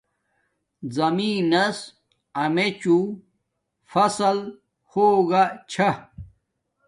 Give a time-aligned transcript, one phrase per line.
[0.95, 1.77] زمین نس
[2.43, 3.03] امیچوں
[3.91, 4.39] فصیل
[4.91, 5.89] ہوگا چھا